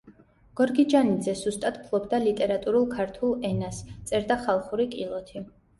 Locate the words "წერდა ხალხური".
4.11-4.93